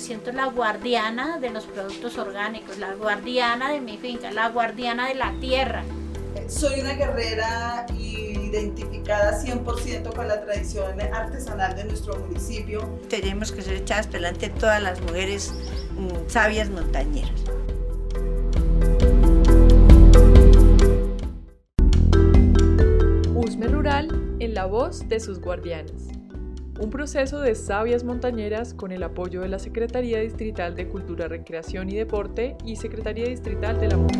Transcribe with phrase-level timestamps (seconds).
[0.00, 5.14] siento la guardiana de los productos orgánicos, la guardiana de mi finca, la guardiana de
[5.14, 5.84] la tierra.
[6.48, 12.98] Soy una guerrera identificada 100% con la tradición artesanal de nuestro municipio.
[13.08, 15.52] Tenemos que ser echadas delante todas las mujeres
[15.96, 17.40] mm, sabias montañeras.
[23.34, 26.19] Usme Rural en la voz de sus guardianes
[26.80, 31.90] un proceso de sabias montañeras con el apoyo de la Secretaría Distrital de Cultura, Recreación
[31.90, 34.18] y Deporte y Secretaría Distrital de la Mujer.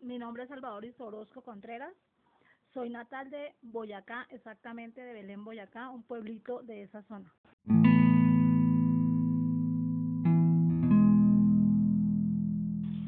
[0.00, 1.94] Mi nombre es Salvador Isorosco Contreras.
[2.72, 7.32] Soy natal de Boyacá, exactamente de Belén, Boyacá, un pueblito de esa zona.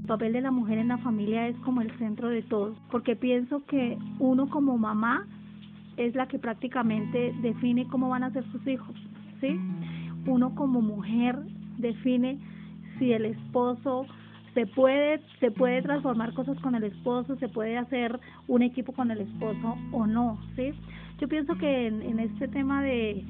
[0.01, 3.17] El papel de la mujer en la familia es como el centro de todo, porque
[3.17, 5.27] pienso que uno como mamá
[5.97, 8.95] es la que prácticamente define cómo van a ser sus hijos,
[9.41, 9.59] ¿sí?
[10.27, 11.39] Uno como mujer
[11.79, 12.39] define
[12.99, 14.07] si el esposo
[14.55, 19.11] se puede se puede transformar cosas con el esposo, se puede hacer un equipo con
[19.11, 20.73] el esposo o no, ¿sí?
[21.19, 23.25] Yo pienso que en, este tema de,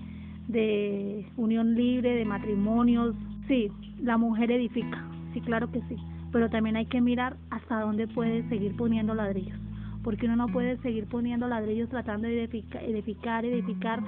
[0.49, 3.15] de unión libre, de matrimonios,
[3.47, 3.71] sí,
[4.03, 5.97] la mujer edifica, sí, claro que sí,
[6.33, 9.66] pero también hay que mirar hasta dónde puede seguir poniendo ladrillos
[10.07, 14.01] porque uno no puede seguir poniendo ladrillos tratando de edificar, edificar, edificar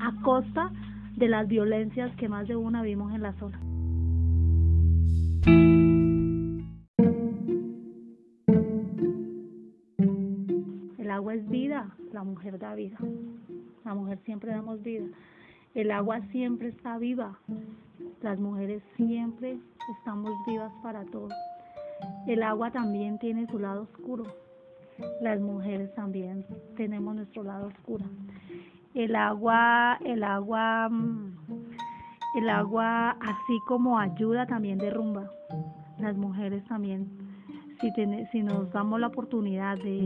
[0.00, 0.72] a costa
[1.14, 3.60] de las violencias que más de una vimos en la zona.
[10.98, 12.96] El agua es vida, la mujer da vida.
[13.84, 15.04] La mujer siempre damos vida.
[15.74, 17.38] El agua siempre está viva.
[18.22, 19.58] Las mujeres siempre
[19.98, 21.34] estamos vivas para todos.
[22.26, 24.24] El agua también tiene su lado oscuro,
[25.20, 26.44] las mujeres también
[26.76, 28.04] tenemos nuestro lado oscuro.
[28.94, 31.36] El agua, el agua, mm,
[32.38, 35.30] el agua así como ayuda también derrumba.
[35.98, 37.08] Las mujeres también,
[37.80, 37.90] si,
[38.32, 40.04] si nos damos la oportunidad de,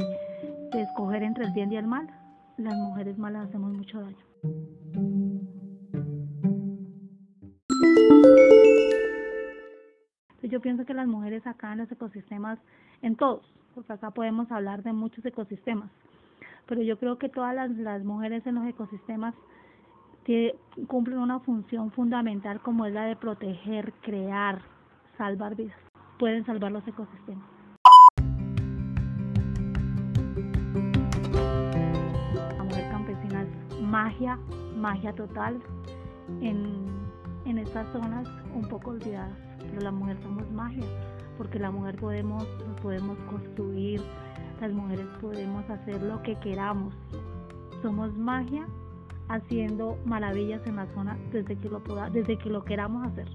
[0.73, 2.09] de escoger entre el bien y el mal,
[2.57, 4.17] las mujeres malas hacemos mucho daño.
[10.43, 12.59] Yo pienso que las mujeres acá en los ecosistemas,
[13.03, 13.45] en todos,
[13.77, 15.91] porque acá podemos hablar de muchos ecosistemas,
[16.67, 19.35] pero yo creo que todas las, mujeres en los ecosistemas
[20.89, 24.63] cumplen una función fundamental como es la de proteger, crear,
[25.19, 25.77] salvar vidas.
[26.19, 27.45] Pueden salvar los ecosistemas.
[32.57, 34.39] La mujer campesina es magia,
[34.75, 35.61] magia total
[36.41, 36.87] en,
[37.45, 40.83] en estas zonas un poco olvidadas, pero la mujer somos magia
[41.37, 42.45] porque la mujer podemos,
[42.83, 44.01] podemos construir,
[44.61, 46.95] las mujeres podemos hacer lo que queramos.
[47.83, 48.67] Somos magia
[49.29, 51.81] haciendo maravillas en la zona desde que lo,
[52.13, 53.29] desde que lo queramos hacer.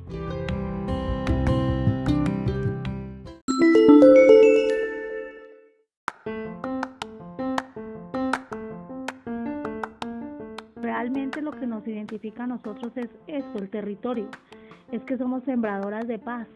[10.75, 14.29] Realmente lo que nos identifica a nosotros es esto, el territorio,
[14.91, 16.47] es que somos sembradoras de paz,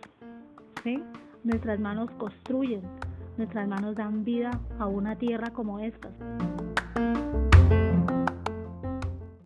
[0.84, 1.01] ¿sí?
[1.45, 2.81] Nuestras manos construyen,
[3.38, 6.09] nuestras manos dan vida a una tierra como esta.